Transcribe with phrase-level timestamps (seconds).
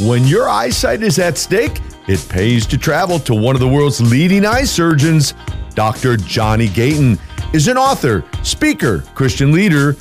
[0.00, 4.00] When your eyesight is at stake, it pays to travel to one of the world's
[4.00, 5.34] leading eye surgeons.
[5.74, 6.16] Dr.
[6.16, 7.16] Johnny Gayton
[7.52, 9.94] is an author, speaker, Christian leader,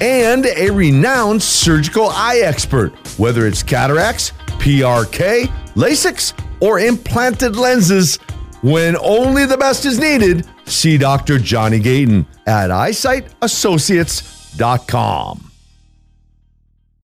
[0.00, 8.20] and a renowned surgical eye expert, whether it's cataracts, PRK, LASIK, or implanted lenses.
[8.62, 11.38] When only the best is needed, see Dr.
[11.38, 15.51] Johnny Gayton at eyesightAssociates.com.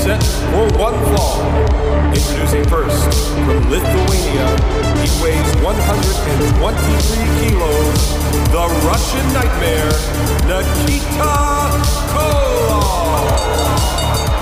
[0.00, 1.44] Set for one fall.
[2.08, 3.04] Introducing first,
[3.44, 4.48] from Lithuania,
[4.96, 8.00] he weighs 123 kilos,
[8.48, 9.92] the Russian Nightmare,
[10.48, 11.36] Nikita
[12.12, 13.28] Koloff.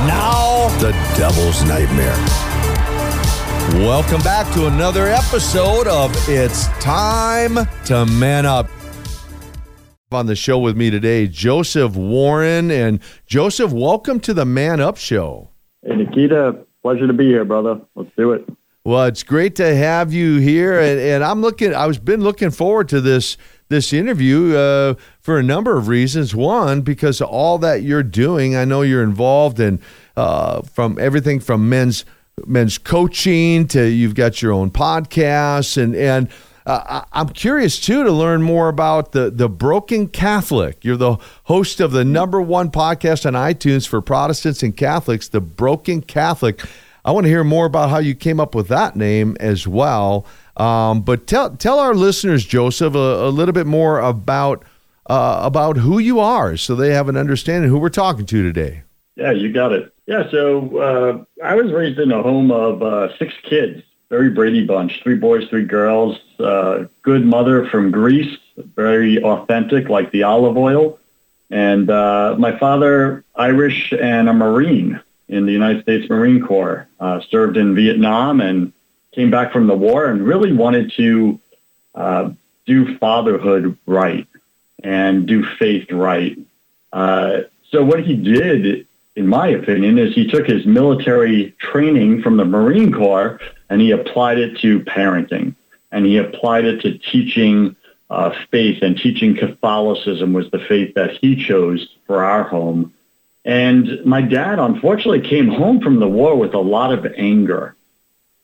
[0.07, 2.19] Now, the Devil's Nightmare.
[3.85, 8.78] Welcome back to another episode of It's Time to Man Up.
[10.11, 12.71] On the show with me today, Joseph Warren.
[12.71, 15.51] And Joseph, welcome to the Man Up Show.
[15.85, 17.79] Hey, Nikita, pleasure to be here, brother.
[17.95, 18.49] Let's do it.
[18.85, 21.75] Well, it's great to have you here, and, and I'm looking.
[21.75, 23.37] I was been looking forward to this
[23.69, 26.35] this interview uh, for a number of reasons.
[26.35, 29.79] One, because of all that you're doing, I know you're involved in
[30.17, 32.07] uh, from everything from men's
[32.47, 36.31] men's coaching to you've got your own podcast and and
[36.69, 40.85] uh, I'm curious too to learn more about the the Broken Catholic.
[40.85, 45.41] You're the host of the number one podcast on iTunes for Protestants and Catholics, the
[45.41, 46.61] Broken Catholic.
[47.05, 50.27] I want to hear more about how you came up with that name as well.
[50.59, 54.63] Um, but tell tell our listeners, Joseph, a, a little bit more about
[55.07, 58.83] uh, about who you are, so they have an understanding who we're talking to today.
[59.17, 59.93] Yeah, you got it.
[60.07, 64.65] Yeah, so uh, I was raised in a home of uh, six kids, very Brady
[64.65, 66.19] bunch, three boys, three girls.
[66.39, 70.99] Uh, good mother from Greece, very authentic, like the olive oil.
[71.51, 77.21] And uh, my father, Irish and a Marine in the United States Marine Corps, uh,
[77.31, 78.73] served in Vietnam and
[79.13, 81.41] came back from the war and really wanted to
[81.95, 82.31] uh,
[82.67, 84.27] do fatherhood right
[84.83, 86.39] and do faith right.
[86.93, 87.41] Uh,
[87.71, 88.87] so what he did,
[89.17, 93.41] in my opinion, is he took his military training from the Marine Corps
[93.71, 95.55] and he applied it to parenting
[95.91, 97.77] and he applied it to teaching
[98.11, 102.93] uh, faith and teaching Catholicism was the faith that he chose for our home.
[103.45, 107.75] And my dad, unfortunately, came home from the war with a lot of anger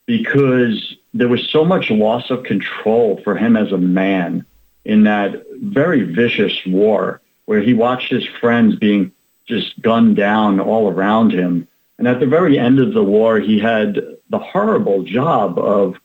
[0.07, 4.45] because there was so much loss of control for him as a man
[4.85, 9.13] in that very vicious war where he watched his friends being
[9.47, 11.69] just gunned down all around him.
[11.99, 13.95] And at the very end of the war, he had
[14.31, 15.97] the horrible job of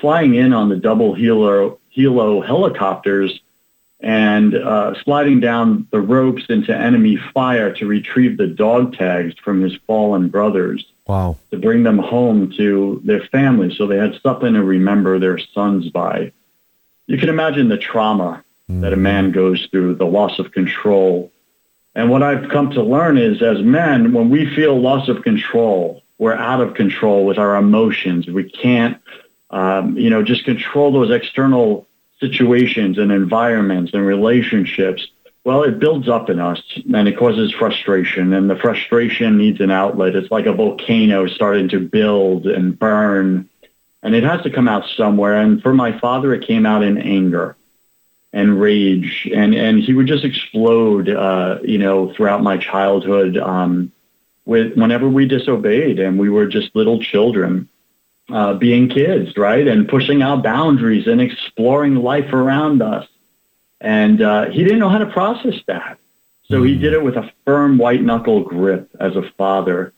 [0.00, 3.40] flying in on the double helo, helo helicopters
[4.00, 9.62] and uh, sliding down the ropes into enemy fire to retrieve the dog tags from
[9.62, 10.84] his fallen brothers.
[11.06, 11.36] Wow.
[11.50, 15.88] To bring them home to their families so they had something to remember their sons
[15.88, 16.32] by.
[17.06, 18.80] You can imagine the trauma mm.
[18.82, 21.32] that a man goes through, the loss of control.
[21.96, 26.02] And what I've come to learn is as men, when we feel loss of control,
[26.18, 28.26] we're out of control with our emotions.
[28.26, 29.00] We can't,
[29.48, 31.88] um, you know, just control those external
[32.20, 35.06] situations and environments and relationships,
[35.44, 36.60] well, it builds up in us
[36.92, 38.34] and it causes frustration.
[38.34, 40.16] And the frustration needs an outlet.
[40.16, 43.48] It's like a volcano starting to build and burn.
[44.02, 45.40] And it has to come out somewhere.
[45.40, 47.56] And for my father, it came out in anger
[48.36, 49.28] and rage.
[49.34, 53.90] And, and he would just explode, uh, you know, throughout my childhood um,
[54.44, 57.66] with whenever we disobeyed and we were just little children
[58.30, 59.66] uh, being kids, right?
[59.66, 63.08] And pushing out boundaries and exploring life around us.
[63.80, 65.98] And uh, he didn't know how to process that.
[66.48, 69.94] So he did it with a firm white knuckle grip as a father.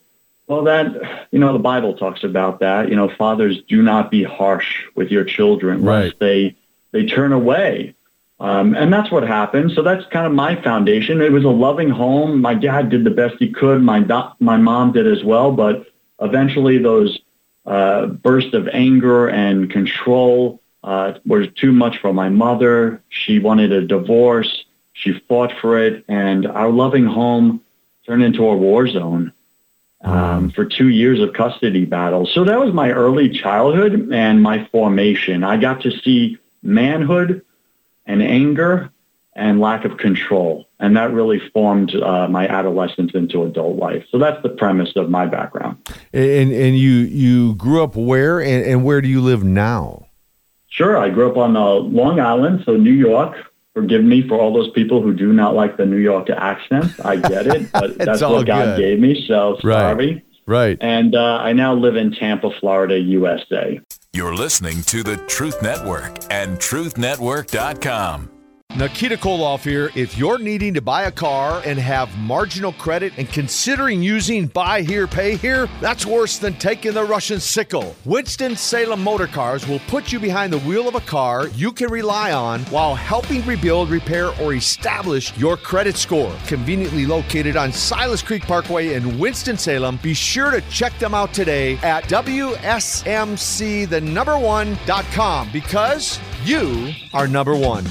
[0.46, 2.88] Well, that, you know, the Bible talks about that.
[2.88, 6.04] You know, fathers do not be harsh with your children, Right.
[6.04, 6.56] lest they,
[6.92, 7.94] they turn away.
[8.40, 9.72] Um, and that's what happened.
[9.72, 11.20] So that's kind of my foundation.
[11.20, 12.40] It was a loving home.
[12.40, 13.82] My dad did the best he could.
[13.82, 15.50] My, do- my mom did as well.
[15.50, 15.86] But
[16.20, 17.18] eventually those
[17.66, 23.02] uh, burst of anger and control uh, was too much for my mother.
[23.08, 24.64] She wanted a divorce.
[24.92, 27.60] She fought for it, and our loving home
[28.06, 29.32] turned into a war zone
[30.02, 32.32] um, for two years of custody battles.
[32.32, 35.44] So that was my early childhood and my formation.
[35.44, 37.44] I got to see manhood
[38.08, 38.90] and anger
[39.36, 40.68] and lack of control.
[40.80, 44.04] And that really formed uh, my adolescence into adult life.
[44.10, 45.76] So that's the premise of my background.
[46.12, 50.06] And and you you grew up where and, and where do you live now?
[50.70, 51.64] Sure, I grew up on uh,
[52.00, 53.36] Long Island, so New York.
[53.74, 56.92] Forgive me for all those people who do not like the New York accent.
[57.04, 58.78] I get it, but that's what God good.
[58.78, 59.24] gave me.
[59.28, 59.80] So Right.
[59.80, 60.24] sorry.
[60.46, 60.78] Right.
[60.80, 63.80] And uh, I now live in Tampa, Florida, USA.
[64.18, 68.37] You're listening to the Truth Network and truthnetwork.com.
[68.76, 69.90] Nikita Koloff here.
[69.96, 74.82] If you're needing to buy a car and have marginal credit and considering using buy
[74.82, 77.96] here, pay here, that's worse than taking the Russian sickle.
[78.04, 82.30] Winston-Salem Motor Cars will put you behind the wheel of a car you can rely
[82.30, 86.32] on while helping rebuild, repair, or establish your credit score.
[86.46, 91.78] Conveniently located on Silas Creek Parkway in Winston-Salem, be sure to check them out today
[91.78, 97.84] at WSMC the number one.com because you are number one.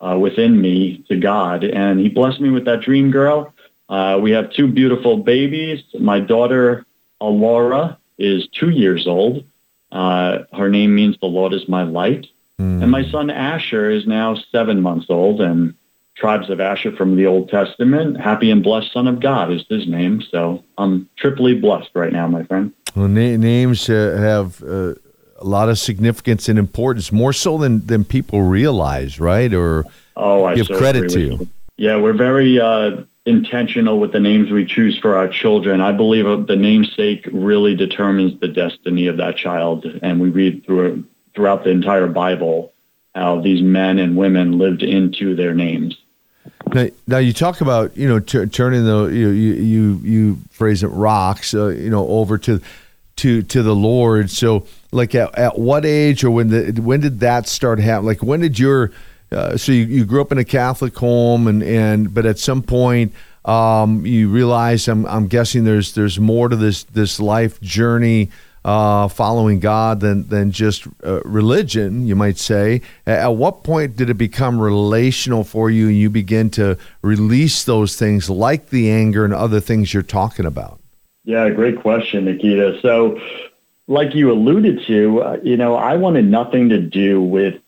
[0.00, 3.52] uh, within me to God, and He blessed me with that dream girl.
[3.88, 5.82] Uh, we have two beautiful babies.
[5.98, 6.86] My daughter
[7.20, 9.44] Alora is two years old.
[9.90, 12.26] Uh, her name means the Lord is my light.
[12.82, 15.74] And my son Asher is now seven months old, and
[16.14, 18.20] tribes of Asher from the Old Testament.
[18.20, 20.22] Happy and blessed Son of God is his name.
[20.30, 22.72] So I'm triply blessed right now, my friend.
[22.94, 24.94] Well, na- names have uh,
[25.42, 29.52] a lot of significance and importance, more so than than people realize, right?
[29.52, 29.84] Or
[30.16, 31.48] Oh, I give so credit to you.
[31.76, 35.80] Yeah, we're very uh, intentional with the names we choose for our children.
[35.80, 40.64] I believe uh, the namesake really determines the destiny of that child, and we read
[40.64, 41.04] through
[41.34, 42.72] throughout the entire Bible
[43.14, 45.96] how these men and women lived into their names.
[46.74, 50.82] Now, now you talk about you know t- turning the you you you, you phrase
[50.82, 52.60] it rocks uh, you know over to
[53.16, 54.30] to to the Lord.
[54.30, 58.06] So like at, at what age or when the when did that start happening?
[58.06, 58.92] Like when did your
[59.32, 62.62] uh, so you, you grew up in a Catholic home and and but at some
[62.62, 63.12] point
[63.44, 68.30] um, you realize I'm I'm guessing there's there's more to this this life journey
[68.64, 72.82] uh, following God than than just uh, religion, you might say.
[73.06, 77.64] At, at what point did it become relational for you, and you begin to release
[77.64, 80.78] those things, like the anger and other things you're talking about?
[81.24, 82.80] Yeah, great question, Nikita.
[82.82, 83.20] So,
[83.88, 87.60] like you alluded to, uh, you know, I wanted nothing to do with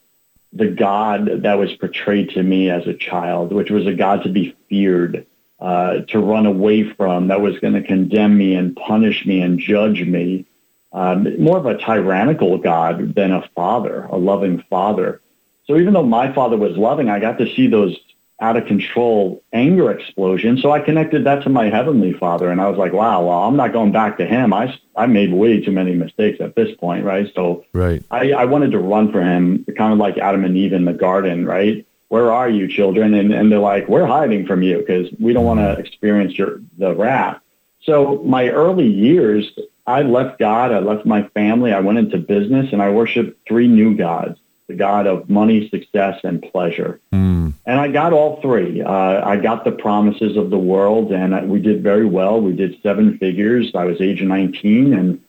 [0.52, 4.28] the God that was portrayed to me as a child, which was a God to
[4.28, 5.26] be feared,
[5.58, 9.58] uh, to run away from, that was going to condemn me and punish me and
[9.58, 10.46] judge me.
[10.92, 15.20] Um, more of a tyrannical God than a father, a loving father.
[15.66, 17.96] So even though my father was loving, I got to see those
[18.44, 20.58] out of control anger explosion.
[20.58, 23.56] So I connected that to my heavenly father, and I was like, wow, well, I'm
[23.56, 24.52] not going back to him.
[24.52, 27.32] I, I made way too many mistakes at this point, right?
[27.34, 28.02] So Right.
[28.10, 30.92] I, I wanted to run for him, kind of like Adam and Eve in the
[30.92, 31.86] garden, right?
[32.08, 33.14] Where are you, children?
[33.14, 36.60] And, and they're like, we're hiding from you because we don't want to experience your
[36.76, 37.40] the wrath.
[37.82, 39.50] So my early years,
[39.86, 43.68] I left God, I left my family, I went into business, and I worshiped three
[43.68, 47.00] new gods: the God of money, success, and pleasure.
[47.10, 47.43] Hmm.
[47.66, 48.82] And I got all three.
[48.82, 52.40] Uh, I got the promises of the world, and I, we did very well.
[52.40, 53.72] We did seven figures.
[53.74, 55.22] I was age 19, and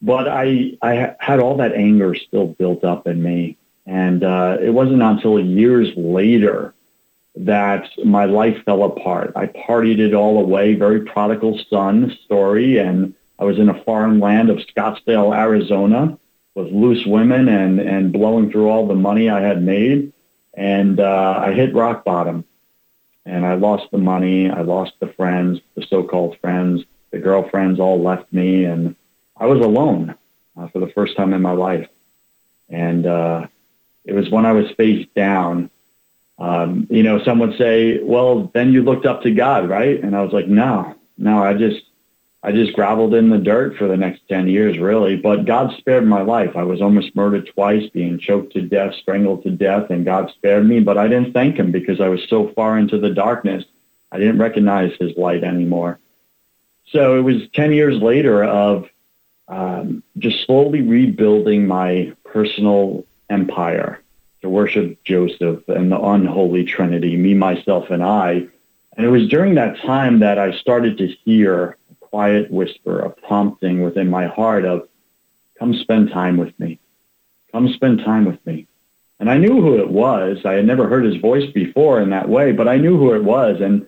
[0.00, 4.70] but I I had all that anger still built up in me, and uh, it
[4.70, 6.72] wasn't until years later
[7.34, 9.32] that my life fell apart.
[9.34, 14.20] I partied it all away, very prodigal son story, and I was in a foreign
[14.20, 16.16] land of Scottsdale, Arizona,
[16.54, 20.12] with loose women and and blowing through all the money I had made
[20.54, 22.44] and uh, I hit rock bottom.
[23.24, 26.82] And I lost the money, I lost the friends, the so-called friends,
[27.12, 28.96] the girlfriends all left me, and
[29.36, 30.16] I was alone
[30.56, 31.88] uh, for the first time in my life.
[32.68, 33.46] And uh,
[34.04, 35.70] it was when I was face down.
[36.38, 40.16] Um, you know, some would say, "Well, then you looked up to God, right?" And
[40.16, 41.82] I was like, "No, no, I just
[42.44, 45.16] I just groveled in the dirt for the next 10 years, really.
[45.16, 46.56] But God spared my life.
[46.56, 50.66] I was almost murdered twice, being choked to death, strangled to death, and God spared
[50.66, 50.80] me.
[50.80, 53.64] But I didn't thank Him because I was so far into the darkness.
[54.10, 56.00] I didn't recognize His light anymore.
[56.90, 58.88] So it was 10 years later of
[59.46, 64.00] um, just slowly rebuilding my personal empire
[64.40, 68.48] to worship Joseph and the unholy Trinity, me, myself, and I.
[68.96, 71.76] And it was during that time that I started to hear
[72.12, 74.86] quiet whisper, a prompting within my heart of,
[75.58, 76.78] come spend time with me.
[77.52, 78.66] Come spend time with me.
[79.18, 80.38] And I knew who it was.
[80.44, 83.24] I had never heard his voice before in that way, but I knew who it
[83.24, 83.60] was.
[83.60, 83.86] And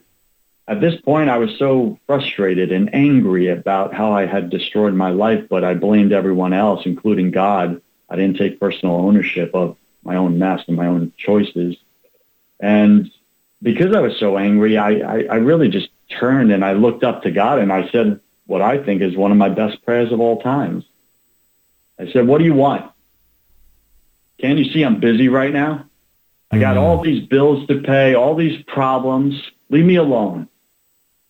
[0.67, 5.11] at this point, I was so frustrated and angry about how I had destroyed my
[5.11, 7.83] life, but I blamed everyone else, including God.
[8.09, 11.77] I didn't take personal ownership of my own mess and my own choices.
[12.59, 13.11] And
[13.61, 17.23] because I was so angry, I, I, I really just turned and I looked up
[17.23, 20.21] to God and I said what I think is one of my best prayers of
[20.21, 20.85] all times.
[21.99, 22.91] I said, What do you want?
[24.39, 25.87] Can't you see I'm busy right now?
[26.51, 26.85] I got mm-hmm.
[26.85, 29.41] all these bills to pay, all these problems.
[29.71, 30.49] Leave me alone.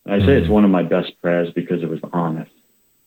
[0.04, 0.52] And I say it's mm-hmm.
[0.52, 2.50] one of my best prayers because it was honest.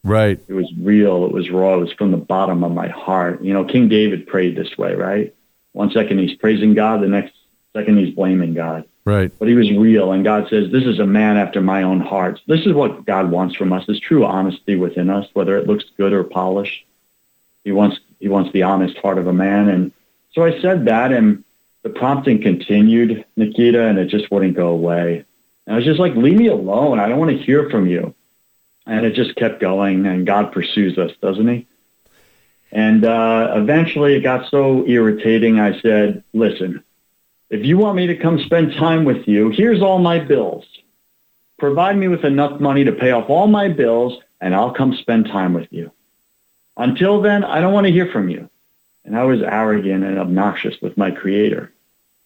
[0.04, 0.40] Right.
[0.48, 1.26] It was real.
[1.26, 1.76] It was raw.
[1.76, 3.44] It was from the bottom of my heart.
[3.44, 5.34] You know, King David prayed this way, right?
[5.74, 7.34] One second he's praising God, the next
[7.78, 8.86] second he's blaming God.
[9.06, 9.32] Right.
[9.40, 12.42] But he was real, and God says, "This is a man after my own heart."
[12.48, 15.86] This is what God wants from us: is true honesty within us, whether it looks
[15.96, 16.86] good or polished.
[17.64, 19.92] He wants He wants the honest heart of a man, and
[20.34, 21.44] so I said that, and
[21.84, 25.24] the prompting continued, Nikita, and it just wouldn't go away.
[25.66, 27.00] And I was just like, "Leave me alone.
[27.00, 28.14] I don't want to hear from you."
[28.86, 31.68] And it just kept going, and God pursues us, doesn't He?
[32.72, 35.60] And uh, eventually, it got so irritating.
[35.60, 36.84] I said, "Listen."
[37.50, 40.66] If you want me to come spend time with you, here's all my bills.
[41.58, 45.26] Provide me with enough money to pay off all my bills, and I'll come spend
[45.26, 45.92] time with you.
[46.76, 48.50] Until then, I don't want to hear from you.
[49.06, 51.72] And I was arrogant and obnoxious with my creator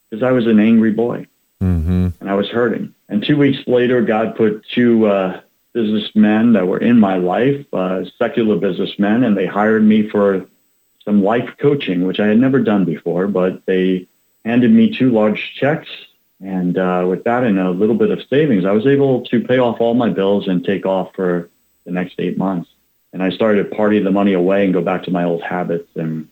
[0.10, 1.28] because I was an angry boy
[1.62, 2.08] Mm-hmm.
[2.20, 2.94] and I was hurting.
[3.08, 5.42] And two weeks later, God put two uh,
[5.74, 10.46] businessmen that were in my life, uh, secular businessmen, and they hired me for
[11.06, 14.08] some life coaching, which I had never done before, but they
[14.46, 15.90] handed me two large checks.
[16.40, 19.60] And uh, with that and a little bit of savings, I was able to pay
[19.60, 21.50] off all my bills and take off for
[21.86, 22.70] the next eight months.
[23.14, 25.90] And I started to party the money away and go back to my old habits.
[25.96, 26.30] And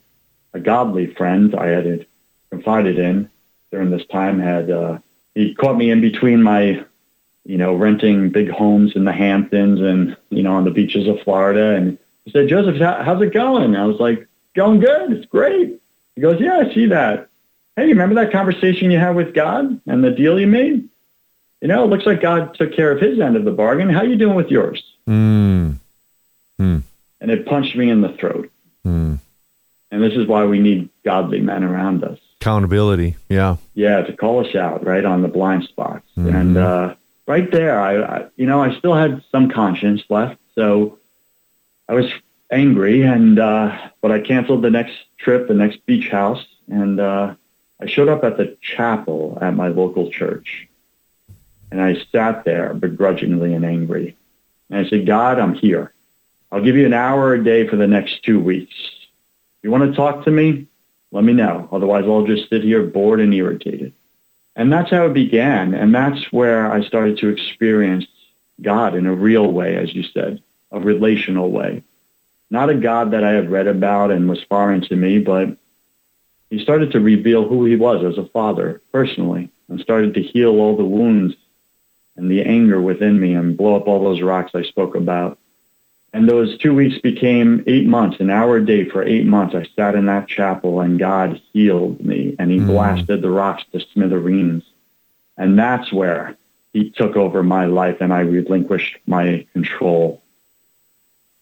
[0.54, 2.08] a godly friend I had
[2.50, 3.30] confided in
[3.72, 5.00] during this time had uh,
[5.36, 6.84] he caught me in between my,
[7.46, 11.22] you know, renting big homes in the Hamptons and you know on the beaches of
[11.22, 11.76] Florida.
[11.76, 13.76] And he said, Joseph, how's it going?
[13.76, 15.12] I was like, going good.
[15.12, 15.80] It's great.
[16.16, 17.29] He goes, yeah, I see that
[17.80, 20.88] hey, remember that conversation you had with God and the deal you made?
[21.62, 23.90] You know, it looks like God took care of his end of the bargain.
[23.90, 24.84] How you doing with yours?
[25.08, 25.76] Mm.
[26.60, 26.84] Mm.
[27.22, 28.52] And it punched me in the throat.
[28.86, 29.20] Mm.
[29.92, 32.20] And this is why we need godly men around us.
[32.42, 33.16] Accountability.
[33.28, 33.58] Yeah.
[33.74, 36.06] Yeah, to call us out right on the blind spots.
[36.18, 36.34] Mhm.
[36.34, 36.96] And uh,
[37.28, 40.98] right there, I, I, you know, I still had some conscience left, so
[41.90, 42.06] I was
[42.52, 47.36] angry, and uh, but I canceled the next trip, the next beach house, and uh,
[47.82, 50.68] I showed up at the chapel at my local church.
[51.72, 54.16] And I sat there begrudgingly and angry.
[54.70, 55.94] And I said, God, I'm here.
[56.52, 58.74] I'll give you an hour a day for the next two weeks.
[59.62, 60.68] You want to talk to me?
[61.12, 61.68] Let me know.
[61.72, 63.94] Otherwise, I'll just sit here bored and irritated.
[64.56, 65.74] And that's how it began.
[65.74, 68.06] And that's where I started to experience
[68.62, 71.84] God in a real way, as you said, a relational way.
[72.50, 75.56] Not a God that I had read about and was foreign to me, but
[76.50, 80.60] he started to reveal who he was as a father personally and started to heal
[80.60, 81.36] all the wounds
[82.16, 85.38] and the anger within me and blow up all those rocks I spoke about.
[86.12, 89.54] And those two weeks became eight months, an hour a day for eight months.
[89.54, 92.68] I sat in that chapel and God healed me and he Mm.
[92.68, 94.64] blasted the rocks to smithereens.
[95.38, 96.36] And that's where
[96.74, 100.22] he took over my life and I relinquished my control.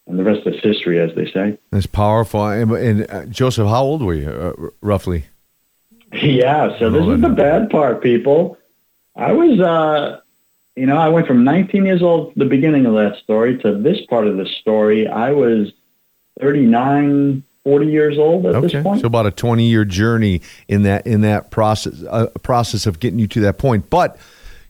[0.08, 1.58] And the rest is history, as they say.
[1.72, 2.48] That's powerful.
[2.48, 5.26] And, and uh, Joseph, how old were you, uh, roughly?
[6.14, 8.58] Yeah, so this is the bad part, people.
[9.18, 10.22] I was, uh,
[10.78, 14.06] you know, I went from 19 years old, the beginning of that story, to this
[14.06, 15.06] part of the story.
[15.06, 15.74] I was
[16.40, 18.68] 39, 40 years old at okay.
[18.68, 19.02] this point.
[19.02, 23.20] So about a 20 year journey in that in that process uh, process of getting
[23.20, 23.90] you to that point.
[23.90, 24.18] But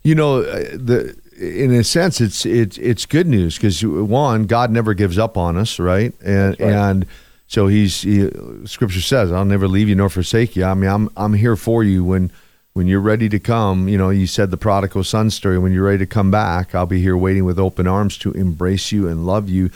[0.01, 4.71] you know, uh, the in a sense, it's it's it's good news because one, God
[4.71, 6.13] never gives up on us, right?
[6.23, 6.71] And right.
[6.71, 7.05] and
[7.47, 8.29] so he's he,
[8.65, 11.83] Scripture says, "I'll never leave you nor forsake you." I mean, I'm I'm here for
[11.83, 12.31] you when
[12.73, 13.87] when you're ready to come.
[13.87, 15.59] You know, you said the prodigal son story.
[15.59, 18.91] When you're ready to come back, I'll be here waiting with open arms to embrace
[18.91, 19.69] you and love you.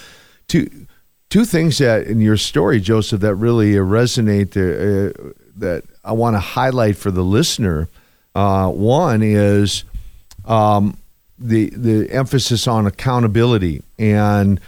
[0.48, 0.70] Two
[1.30, 6.40] two things that in your story, Joseph, that really resonate uh, that I want to
[6.40, 7.88] highlight for the listener.
[8.34, 9.84] Uh, one is
[10.46, 10.98] um,
[11.42, 14.60] the the emphasis on accountability and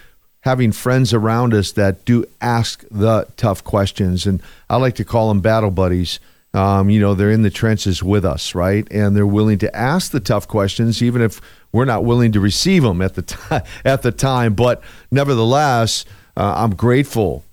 [0.41, 5.29] having friends around us that do ask the tough questions, and I like to call
[5.29, 6.19] them battle buddies.
[6.55, 8.87] Um, you know, they're in the trenches with us, right?
[8.91, 12.83] And they're willing to ask the tough questions, even if we're not willing to receive
[12.83, 13.63] them at the time.
[13.85, 16.05] At the time, but nevertheless,
[16.37, 17.43] uh, I'm grateful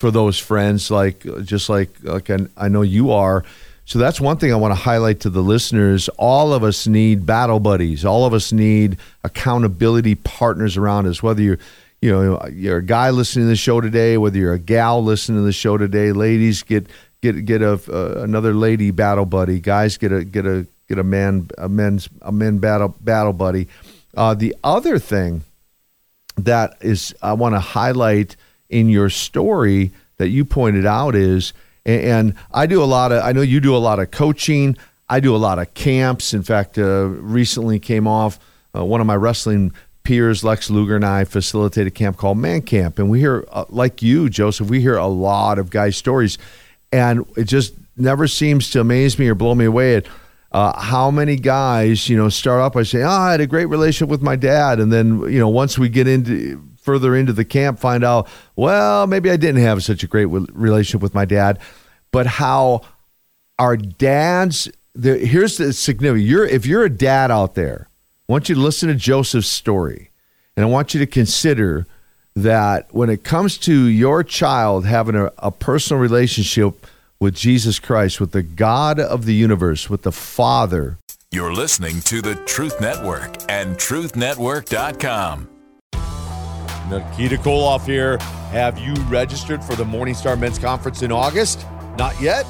[0.00, 3.44] for those friends, like just like like I, I know you are.
[3.88, 6.10] So that's one thing I want to highlight to the listeners.
[6.18, 8.04] All of us need battle buddies.
[8.04, 11.22] All of us need accountability partners around us.
[11.22, 11.58] Whether you're,
[12.02, 15.38] you know, you're a guy listening to the show today, whether you're a gal listening
[15.38, 16.86] to the show today, ladies get
[17.22, 19.58] get get a uh, another lady battle buddy.
[19.58, 23.68] Guys get a get a get a man a men's a men battle battle buddy.
[24.14, 25.44] Uh, the other thing
[26.36, 28.36] that is I want to highlight
[28.68, 31.54] in your story that you pointed out is
[31.88, 34.76] and I do a lot of, I know you do a lot of coaching.
[35.08, 36.34] I do a lot of camps.
[36.34, 38.38] In fact, uh, recently came off
[38.76, 42.60] uh, one of my wrestling peers, Lex Luger, and I facilitated a camp called Man
[42.62, 42.98] Camp.
[42.98, 46.36] And we hear, uh, like you, Joseph, we hear a lot of guys' stories.
[46.92, 50.06] And it just never seems to amaze me or blow me away at
[50.52, 53.66] uh, how many guys, you know, start up by saying, oh, I had a great
[53.66, 54.78] relationship with my dad.
[54.78, 59.06] And then, you know, once we get into, further into the camp, find out, well,
[59.06, 61.58] maybe I didn't have such a great relationship with my dad,
[62.10, 62.82] but how
[63.58, 64.68] our dads.
[64.94, 66.26] The, here's the significant.
[66.26, 67.88] You're if you're a dad out there,
[68.28, 70.10] I want you to listen to Joseph's story,
[70.56, 71.86] and I want you to consider
[72.34, 76.86] that when it comes to your child having a, a personal relationship
[77.20, 80.98] with Jesus Christ, with the God of the universe, with the Father.
[81.32, 85.48] You're listening to the Truth Network and TruthNetwork.com.
[86.88, 88.18] Nikita Koloff here.
[88.50, 91.66] Have you registered for the Morningstar Men's Conference in August?
[91.98, 92.44] Not yet?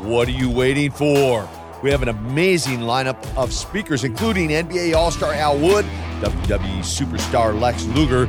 [0.00, 1.46] What are you waiting for?
[1.82, 5.84] We have an amazing lineup of speakers, including NBA All Star Al Wood,
[6.20, 8.26] WWE Superstar Lex Luger,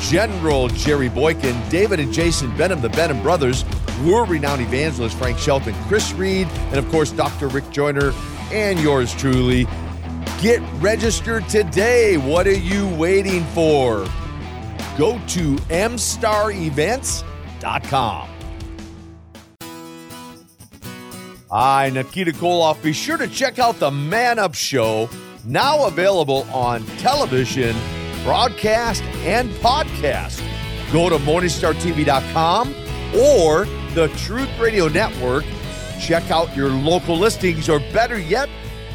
[0.00, 3.64] General Jerry Boykin, David and Jason Benham, the Benham brothers,
[4.04, 7.46] world renowned evangelist Frank Shelton, Chris Reed, and of course, Dr.
[7.46, 8.12] Rick Joyner,
[8.50, 9.68] and yours truly.
[10.40, 12.16] Get registered today.
[12.16, 14.08] What are you waiting for?
[14.98, 18.30] Go to mstarevents.com.
[21.50, 22.80] Hi, Nikita Koloff.
[22.80, 25.10] Be sure to check out the Man Up Show,
[25.44, 27.74] now available on television,
[28.22, 30.40] broadcast, and podcast.
[30.92, 32.72] Go to MorningstarTV.com
[33.16, 35.44] or the Truth Radio Network.
[36.00, 38.48] Check out your local listings, or better yet,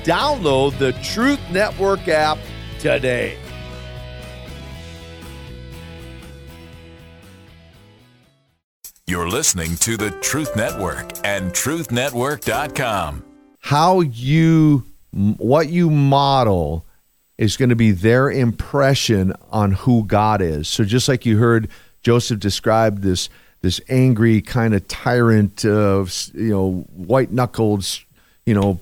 [0.04, 2.38] download the Truth Network app
[2.80, 3.38] today.
[9.08, 13.24] You're listening to the Truth Network and TruthNetwork.com.
[13.60, 16.84] How you, what you model
[17.38, 20.68] is going to be their impression on who God is.
[20.68, 21.70] So just like you heard
[22.02, 23.30] Joseph describe this
[23.62, 27.86] this angry kind of tyrant of you know white knuckled
[28.48, 28.80] you know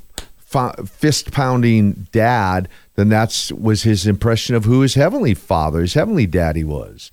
[0.85, 6.27] fist pounding dad, then that's was his impression of who his heavenly father, his heavenly
[6.27, 7.11] daddy was.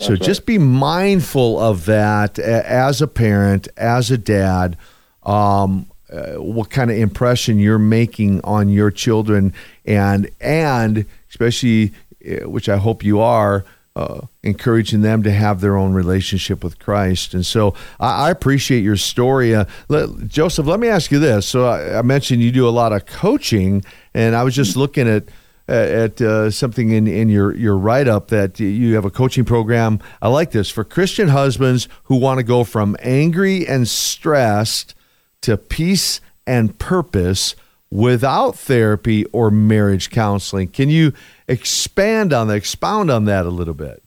[0.00, 4.78] So just be mindful of that as a parent, as a dad.
[5.22, 9.52] Um, uh, what kind of impression you're making on your children,
[9.84, 11.92] and and especially,
[12.26, 16.78] uh, which I hope you are, uh, encouraging them to have their own relationship with
[16.78, 17.34] Christ.
[17.34, 20.66] And so I, I appreciate your story, uh, let, Joseph.
[20.66, 21.46] Let me ask you this.
[21.46, 23.84] So I, I mentioned you do a lot of coaching,
[24.14, 25.24] and I was just looking at
[25.70, 30.00] at uh, something in, in your, your write up that you have a coaching program.
[30.20, 34.94] I like this for Christian husbands who want to go from angry and stressed
[35.42, 37.54] to peace and purpose
[37.90, 40.68] without therapy or marriage counseling.
[40.68, 41.12] Can you
[41.46, 44.02] expand on that, expound on that a little bit?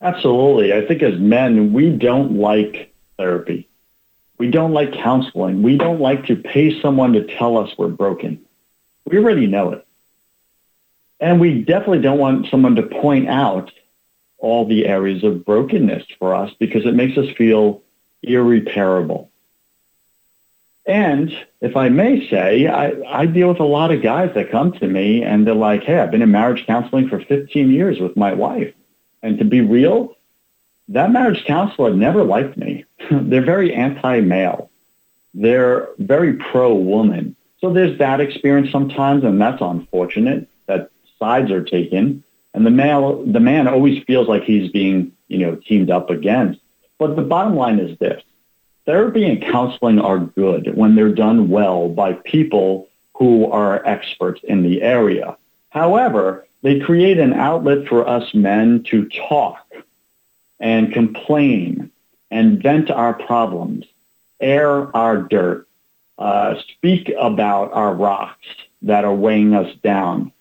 [0.00, 0.72] Absolutely.
[0.72, 3.68] I think as men, we don't like therapy.
[4.38, 5.62] We don't like counseling.
[5.62, 8.40] We don't like to pay someone to tell us we're broken.
[9.06, 9.87] We already know it.
[11.20, 13.72] And we definitely don't want someone to point out
[14.38, 17.82] all the areas of brokenness for us because it makes us feel
[18.22, 19.30] irreparable.
[20.86, 24.72] And if I may say, I, I deal with a lot of guys that come
[24.72, 28.16] to me and they're like, hey, I've been in marriage counseling for 15 years with
[28.16, 28.72] my wife.
[29.22, 30.16] And to be real,
[30.88, 32.86] that marriage counselor never liked me.
[33.10, 34.70] they're very anti-male.
[35.34, 37.36] They're very pro-woman.
[37.60, 40.48] So there's that experience sometimes, and that's unfortunate
[41.18, 42.24] sides are taken.
[42.54, 46.60] And the male, the man always feels like he's being, you know, teamed up against.
[46.98, 48.22] But the bottom line is this.
[48.86, 54.62] Therapy and counseling are good when they're done well by people who are experts in
[54.62, 55.36] the area.
[55.70, 59.66] However, they create an outlet for us men to talk
[60.58, 61.90] and complain
[62.30, 63.84] and vent our problems,
[64.40, 65.68] air our dirt,
[66.18, 68.46] uh, speak about our rocks
[68.82, 70.32] that are weighing us down.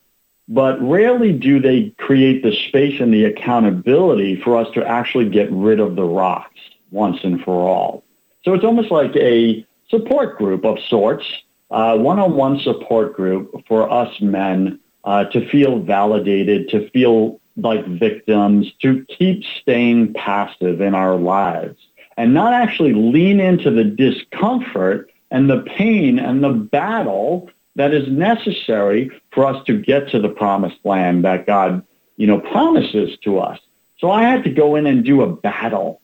[0.47, 5.51] But rarely do they create the space and the accountability for us to actually get
[5.51, 6.59] rid of the rocks
[6.91, 8.03] once and for all.
[8.43, 11.25] So it's almost like a support group of sorts,
[11.69, 19.05] one-on-one support group for us men uh, to feel validated, to feel like victims, to
[19.05, 21.77] keep staying passive in our lives
[22.15, 28.07] and not actually lean into the discomfort and the pain and the battle that is
[28.07, 31.85] necessary for us to get to the promised land that God,
[32.17, 33.59] you know, promises to us.
[33.99, 36.01] So I had to go in and do a battle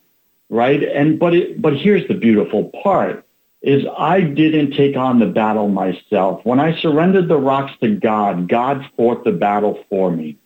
[0.48, 0.82] right?
[0.82, 3.26] And but it, but here's the beautiful part
[3.62, 6.44] is I didn't take on the battle myself.
[6.44, 10.36] When I surrendered the rocks to God, God fought the battle for me.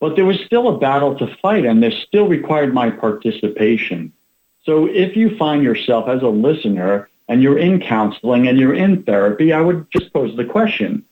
[0.00, 4.12] But there was still a battle to fight and this still required my participation.
[4.64, 9.02] So if you find yourself as a listener and you're in counseling and you're in
[9.02, 11.04] therapy, I would just pose the question,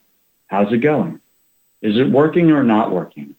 [0.46, 1.20] how's it going?
[1.82, 3.34] Is it working or not working?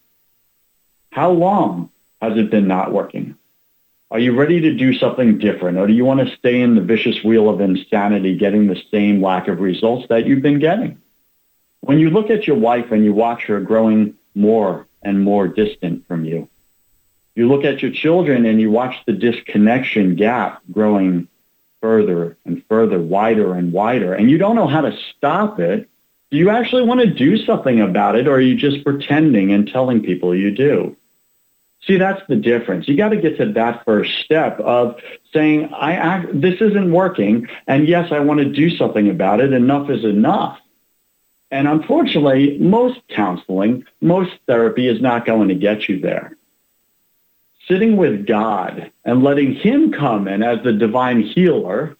[1.11, 1.89] How long
[2.21, 3.35] has it been not working?
[4.09, 5.77] Are you ready to do something different?
[5.77, 9.21] Or do you want to stay in the vicious wheel of insanity, getting the same
[9.21, 11.01] lack of results that you've been getting?
[11.81, 16.07] When you look at your wife and you watch her growing more and more distant
[16.07, 16.47] from you,
[17.35, 21.27] you look at your children and you watch the disconnection gap growing
[21.87, 25.89] further and further, wider and wider, and you don't know how to stop it.
[26.29, 29.65] Do you actually want to do something about it, or are you just pretending and
[29.65, 30.97] telling people you do?
[31.85, 32.89] See, that's the difference.
[32.89, 34.99] You got to get to that first step of
[35.33, 37.47] saying, I act, this isn't working.
[37.67, 39.53] And yes, I want to do something about it.
[39.53, 40.59] Enough is enough.
[41.51, 46.35] And unfortunately, most counseling, most therapy is not going to get you there.
[47.67, 51.97] Sitting with God and letting him come in as the divine healer,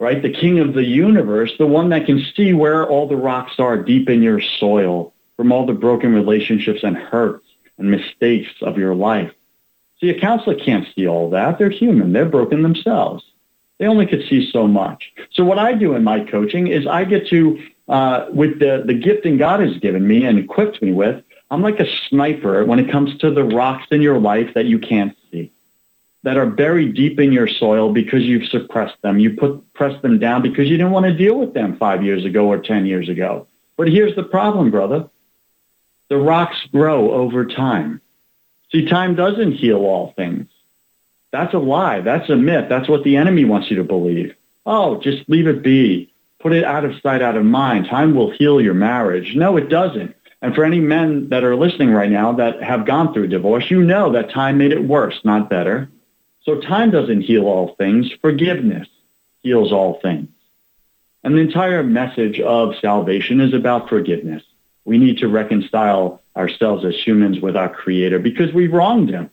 [0.00, 0.22] right?
[0.22, 3.76] The king of the universe, the one that can see where all the rocks are
[3.76, 7.46] deep in your soil from all the broken relationships and hurts
[7.78, 9.32] and mistakes of your life.
[10.00, 11.58] See, a counselor can't see all that.
[11.58, 12.12] They're human.
[12.12, 13.24] They're broken themselves.
[13.78, 15.12] They only could see so much.
[15.32, 18.94] So what I do in my coaching is I get to, uh, with the, the
[18.94, 22.90] gifting God has given me and equipped me with, I'm like a sniper when it
[22.90, 25.52] comes to the rocks in your life that you can't see,
[26.22, 29.18] that are buried deep in your soil because you've suppressed them.
[29.18, 32.24] You put pressed them down because you didn't want to deal with them five years
[32.24, 33.46] ago or 10 years ago.
[33.76, 35.10] But here's the problem, brother.
[36.08, 38.00] The rocks grow over time.
[38.70, 40.48] See, time doesn't heal all things.
[41.32, 42.00] That's a lie.
[42.00, 42.70] That's a myth.
[42.70, 44.34] That's what the enemy wants you to believe.
[44.64, 46.14] Oh, just leave it be.
[46.40, 47.88] Put it out of sight, out of mind.
[47.88, 49.36] Time will heal your marriage.
[49.36, 50.16] No, it doesn't.
[50.42, 53.82] And for any men that are listening right now that have gone through divorce, you
[53.82, 55.88] know that time made it worse, not better.
[56.42, 58.10] So time doesn't heal all things.
[58.20, 58.88] Forgiveness
[59.42, 60.28] heals all things.
[61.22, 64.42] And the entire message of salvation is about forgiveness.
[64.84, 69.30] We need to reconcile ourselves as humans with our creator because we wronged him.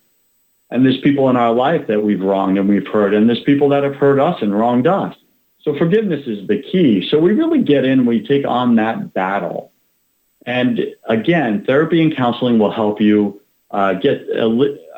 [0.70, 3.70] And there's people in our life that we've wronged and we've hurt, and there's people
[3.70, 5.16] that have hurt us and wronged us.
[5.62, 7.08] So forgiveness is the key.
[7.10, 9.72] So we really get in, we take on that battle.
[10.50, 14.26] And again, therapy and counseling will help you uh, get,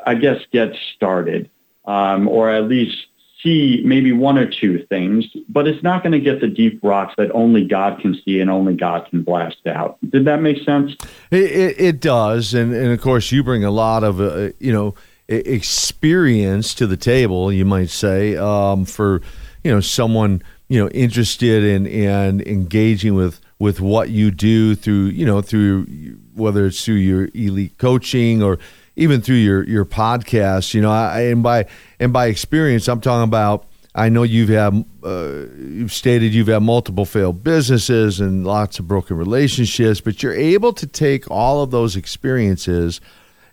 [0.06, 1.50] I guess, get started,
[1.84, 2.96] um, or at least
[3.42, 7.12] see maybe one or two things, but it's not going to get the deep rocks
[7.18, 9.98] that only God can see and only God can blast out.
[10.08, 10.92] Did that make sense?
[11.30, 14.72] It, it, it does, and and of course you bring a lot of uh, you
[14.72, 14.94] know
[15.28, 17.52] experience to the table.
[17.52, 19.20] You might say um, for
[19.64, 25.04] you know someone you know interested in in engaging with with what you do through
[25.04, 25.86] you know through
[26.34, 28.58] whether it's through your elite coaching or
[28.96, 31.66] even through your your podcast, you know, I, and by
[32.00, 33.66] and by experience, I'm talking about.
[33.94, 38.88] I know you've had uh, you've stated you've had multiple failed businesses and lots of
[38.88, 43.00] broken relationships, but you're able to take all of those experiences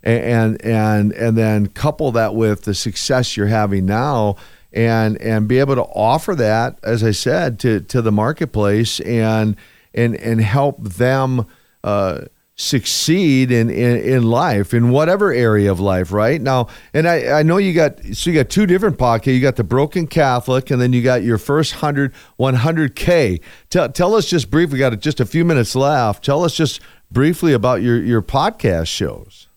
[0.02, 4.38] and and and then couple that with the success you're having now
[4.72, 9.58] and and be able to offer that as I said to to the marketplace and
[9.94, 11.46] and and help them
[11.84, 12.22] uh,
[12.56, 16.42] succeed in, in in life in whatever area of life right?
[16.42, 19.56] Now and I, I know you got so you got two different podcasts you got
[19.56, 24.52] the broken catholic and then you got your first 100 100k tell, tell us just
[24.52, 26.24] briefly we got just a few minutes left.
[26.24, 29.48] Tell us just briefly about your your podcast shows.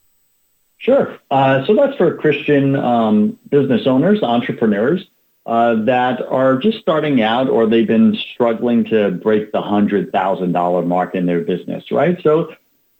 [0.78, 1.16] Sure.
[1.30, 5.06] Uh, so that's for Christian um, business owners, entrepreneurs
[5.44, 11.14] uh, that are just starting out or they've been struggling to break the $100,000 mark
[11.14, 12.20] in their business, right?
[12.22, 12.54] So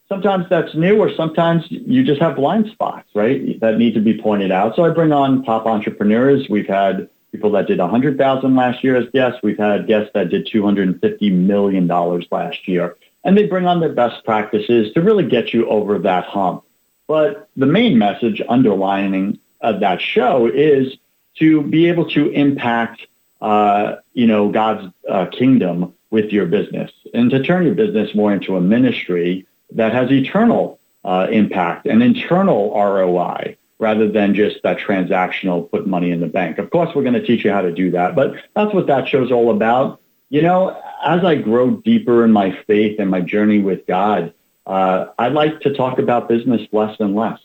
[0.08, 4.20] sometimes that's new or sometimes you just have blind spots, right, that need to be
[4.20, 4.74] pointed out.
[4.76, 6.48] So I bring on top entrepreneurs.
[6.48, 9.40] We've had people that did 100,000 last year as guests.
[9.42, 12.96] We've had guests that did $250 million last year.
[13.24, 16.64] And they bring on their best practices to really get you over that hump.
[17.06, 20.96] But the main message underlining of that show is
[21.38, 23.06] to be able to impact,
[23.40, 28.32] uh, you know, God's uh, kingdom with your business and to turn your business more
[28.32, 34.78] into a ministry that has eternal uh, impact and internal ROI rather than just that
[34.78, 36.58] transactional put money in the bank.
[36.58, 39.08] Of course, we're going to teach you how to do that, but that's what that
[39.08, 40.00] show's all about.
[40.28, 44.32] You know, as I grow deeper in my faith and my journey with God,
[44.66, 47.40] uh, I like to talk about business less and less.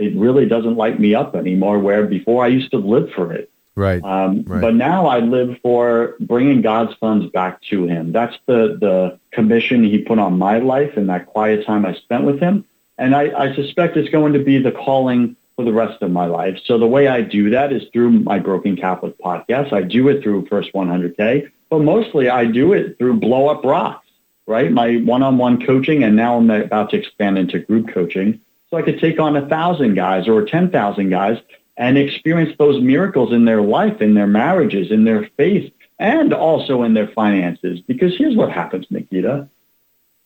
[0.00, 1.78] It really doesn't light me up anymore.
[1.78, 3.50] Where before I used to live for it.
[3.76, 4.02] Right.
[4.02, 4.60] Um, right.
[4.60, 8.12] But now I live for bringing God's funds back to Him.
[8.12, 12.24] That's the the commission He put on my life in that quiet time I spent
[12.24, 12.64] with Him,
[12.98, 16.26] and I, I suspect it's going to be the calling for the rest of my
[16.26, 16.58] life.
[16.64, 19.72] So the way I do that is through my Broken Catholic podcast.
[19.72, 24.06] I do it through First 100K, but mostly I do it through Blow Up Rocks
[24.50, 24.72] right?
[24.72, 28.40] My one-on-one coaching, and now I'm about to expand into group coaching.
[28.70, 31.38] So I could take on a thousand guys or 10,000 guys
[31.76, 36.82] and experience those miracles in their life, in their marriages, in their faith, and also
[36.82, 37.80] in their finances.
[37.80, 39.48] Because here's what happens, Nikita.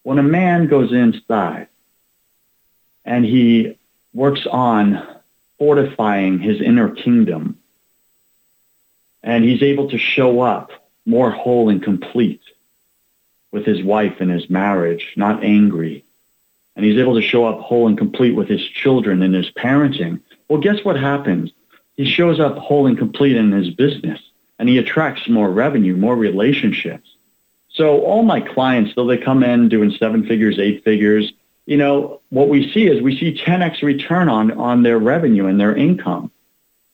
[0.03, 1.69] When a man goes inside
[3.05, 3.79] and he
[4.13, 5.07] works on
[5.59, 7.59] fortifying his inner kingdom,
[9.23, 10.71] and he's able to show up
[11.07, 12.43] more whole and complete,
[13.51, 16.04] with his wife and his marriage, not angry.
[16.77, 20.21] And he's able to show up whole and complete with his children and his parenting.
[20.49, 21.53] Well, guess what happens?
[21.97, 24.21] He shows up whole and complete in his business
[24.59, 27.09] and he attracts more revenue, more relationships.
[27.71, 31.33] So all my clients, though they come in doing seven figures, eight figures,
[31.67, 35.59] you know, what we see is we see 10x return on, on their revenue and
[35.59, 36.31] their income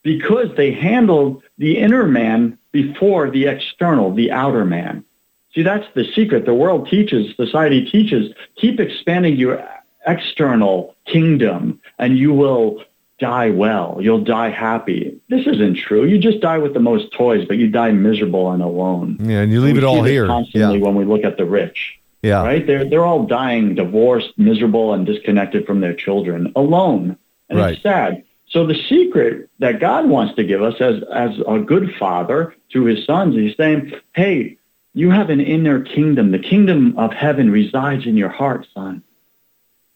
[0.03, 5.05] because they handled the inner man before the external, the outer man.
[5.55, 6.45] See, that's the secret.
[6.47, 9.67] The world teaches, society teaches, keep expanding your
[10.07, 12.83] external kingdom and you will
[13.19, 13.99] die well.
[14.01, 15.21] You'll die happy.
[15.29, 16.05] This isn't true.
[16.05, 19.19] You just die with the most toys, but you die miserable and alone.
[19.21, 20.27] Yeah, and you leave we it all here.
[20.27, 20.85] Constantly Yeah.
[20.85, 21.99] when we look at the rich.
[22.23, 22.43] Yeah.
[22.43, 22.67] Right?
[22.67, 27.17] They're they're all dying, divorced, miserable, and disconnected from their children, alone.
[27.51, 27.75] And Right.
[27.75, 28.23] it's sad.
[28.49, 32.85] So the secret that God wants to give us as as a good father to
[32.85, 34.57] his sons, he's saying, Hey,
[34.93, 36.31] you have an inner kingdom.
[36.31, 39.03] The kingdom of heaven resides in your heart, son.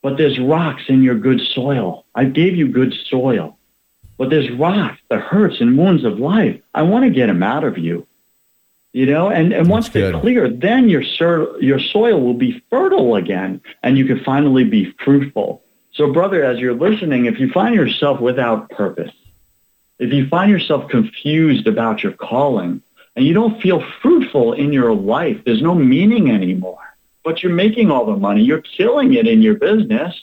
[0.02, 2.04] But there's rocks in your good soil.
[2.14, 3.58] I gave you good soil.
[4.16, 6.60] But there's rocks, the hurts and wounds of life.
[6.74, 8.06] I want to get them out of you.
[8.92, 13.16] You know, and, and once they're clear, then your sur- your soil will be fertile
[13.16, 15.64] again and you can finally be fruitful.
[15.94, 19.10] So, brother, as you're listening, if you find yourself without purpose,
[19.98, 22.82] if you find yourself confused about your calling,
[23.16, 26.82] and you don't feel fruitful in your life, there's no meaning anymore,
[27.24, 30.14] but you're making all the money, you're killing it in your business,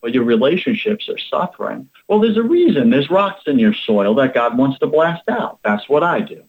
[0.00, 1.88] but your relationships are suffering.
[2.08, 2.90] Well, there's a reason.
[2.90, 5.60] There's rocks in your soil that God wants to blast out.
[5.64, 6.42] That's what I do.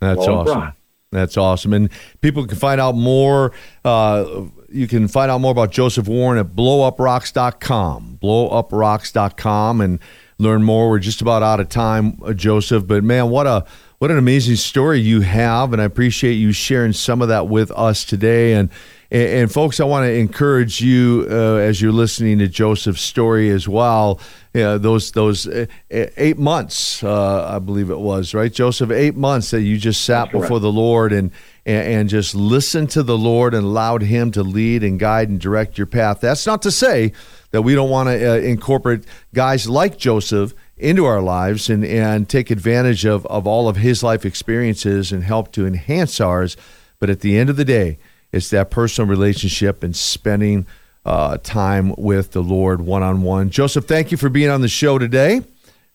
[0.00, 0.72] That's awesome.
[1.12, 1.74] That's awesome.
[1.74, 1.90] And
[2.22, 3.52] people can find out more.
[3.84, 8.18] Uh, you can find out more about Joseph Warren at blowuprocks.com.
[8.22, 9.98] Blowuprocks.com and
[10.38, 10.88] learn more.
[10.88, 12.86] We're just about out of time, uh, Joseph.
[12.86, 13.66] But man, what a
[14.02, 17.70] what an amazing story you have, and I appreciate you sharing some of that with
[17.70, 18.54] us today.
[18.54, 18.68] And
[19.12, 23.50] And, and folks, I want to encourage you uh, as you're listening to Joseph's story
[23.50, 24.18] as well.
[24.54, 28.90] Yeah, those those uh, eight months, uh, I believe it was, right, Joseph?
[28.90, 31.30] Eight months that you just sat before the Lord and,
[31.64, 35.78] and just listened to the Lord and allowed Him to lead and guide and direct
[35.78, 36.20] your path.
[36.20, 37.12] That's not to say
[37.52, 42.28] that we don't want to uh, incorporate guys like Joseph into our lives and, and
[42.28, 46.56] take advantage of, of all of his life experiences and help to enhance ours.
[46.98, 47.98] But at the end of the day,
[48.32, 50.66] it's that personal relationship and spending
[51.04, 53.50] uh, time with the Lord one on one.
[53.50, 55.42] Joseph, thank you for being on the show today.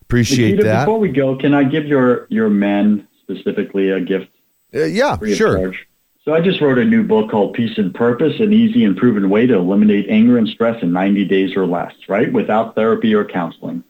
[0.01, 0.85] Appreciate Nikita, that.
[0.85, 4.29] Before we go, can I give your your men specifically a gift?
[4.73, 5.57] Uh, yeah, sure.
[5.57, 5.87] charge?
[6.23, 9.29] So I just wrote a new book called Peace and Purpose, an easy and proven
[9.29, 12.31] way to eliminate anger and stress in 90 days or less, right?
[12.33, 13.81] Without therapy or counseling.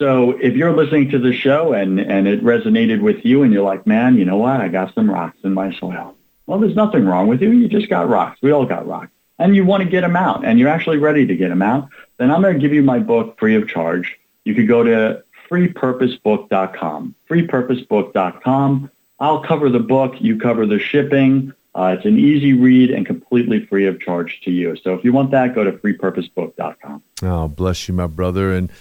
[0.00, 3.62] So if you're listening to the show and, and it resonated with you and you're
[3.62, 4.58] like, man, you know what?
[4.58, 6.16] I got some rocks in my soil.
[6.46, 7.50] Well, there's nothing wrong with you.
[7.50, 8.40] You just got rocks.
[8.40, 9.12] We all got rocks.
[9.38, 11.90] And you want to get them out and you're actually ready to get them out.
[12.16, 14.18] Then I'm going to give you my book free of charge.
[14.44, 18.90] You could go to freepurposebook.com, freepurposebook.com.
[19.18, 20.14] I'll cover the book.
[20.18, 21.52] You cover the shipping.
[21.74, 24.76] Uh, it's an easy read and completely free of charge to you.
[24.76, 27.02] So if you want that, go to freepurposebook.com.
[27.22, 28.52] Oh, bless you, my brother.
[28.52, 28.72] And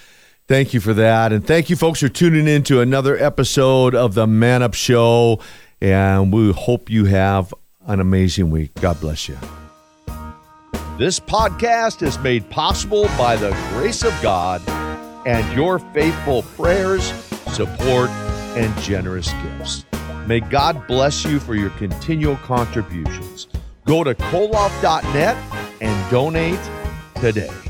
[0.50, 1.32] thank you for that.
[1.32, 5.40] And thank you, folks, for tuning in to another episode of the Man Up Show.
[5.80, 7.54] And we hope you have
[7.88, 8.74] an amazing week.
[8.76, 9.38] God bless you.
[10.98, 14.62] This podcast is made possible by the grace of God
[15.26, 17.04] and your faithful prayers,
[17.54, 18.10] support,
[18.58, 19.86] and generous gifts.
[20.28, 23.48] May God bless you for your continual contributions.
[23.86, 25.38] Go to koloff.net
[25.80, 26.60] and donate
[27.22, 27.69] today.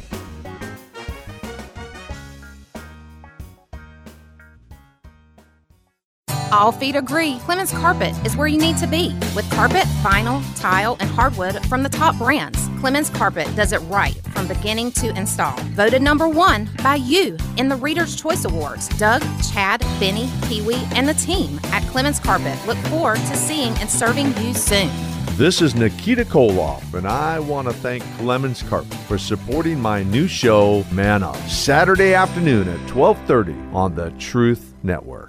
[6.51, 9.13] All feet agree Clemens Carpet is where you need to be.
[9.35, 14.15] With carpet, vinyl, tile, and hardwood from the top brands, Clemens Carpet does it right
[14.33, 15.55] from beginning to install.
[15.75, 18.87] Voted number one by you in the Reader's Choice Awards.
[18.97, 23.73] Doug, Chad, Benny, Pee Wee, and the team at Clemens Carpet look forward to seeing
[23.77, 24.89] and serving you soon.
[25.37, 30.27] This is Nikita Koloff, and I want to thank Clemens Carpet for supporting my new
[30.27, 35.28] show, Man Up, Saturday afternoon at 12:30 on the Truth Network.